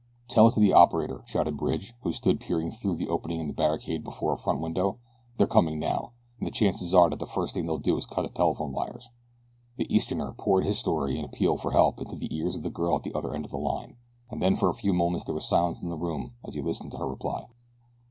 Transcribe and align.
"Tell 0.27 0.47
it 0.47 0.55
to 0.55 0.59
the 0.59 0.73
operator," 0.73 1.21
shouted 1.27 1.57
Bridge 1.57 1.93
who 2.01 2.11
stood 2.11 2.39
peering 2.39 2.71
through 2.71 2.93
an 2.95 3.07
opening 3.07 3.39
in 3.39 3.45
the 3.45 3.53
barricade 3.53 4.03
before 4.03 4.33
a 4.33 4.35
front 4.35 4.59
window; 4.59 4.97
"they 5.37 5.43
are 5.45 5.47
coming 5.47 5.77
now, 5.77 6.13
and 6.39 6.47
the 6.47 6.51
chances 6.51 6.95
are 6.95 7.07
that 7.11 7.19
the 7.19 7.27
first 7.27 7.53
thing 7.53 7.67
they'll 7.67 7.77
do 7.77 7.95
is 7.97 8.07
cut 8.07 8.23
the 8.23 8.29
telephone 8.29 8.71
wires." 8.71 9.11
The 9.77 9.85
Easterner 9.95 10.33
poured 10.33 10.65
his 10.65 10.79
story 10.79 11.17
and 11.17 11.25
appeal 11.27 11.55
for 11.55 11.73
help 11.73 11.99
into 12.01 12.15
the 12.15 12.35
ears 12.35 12.55
of 12.55 12.63
the 12.63 12.71
girl 12.71 12.95
at 12.95 13.03
the 13.03 13.13
other 13.13 13.35
end 13.35 13.45
of 13.45 13.51
the 13.51 13.57
line, 13.57 13.95
and 14.31 14.41
then 14.41 14.55
for 14.55 14.69
a 14.69 14.73
few 14.73 14.91
moments 14.91 15.25
there 15.25 15.35
was 15.35 15.45
silence 15.47 15.83
in 15.83 15.89
the 15.89 15.95
room 15.97 16.33
as 16.43 16.55
he 16.55 16.63
listened 16.63 16.89
to 16.93 16.97
her 16.97 17.07
reply. 17.07 17.45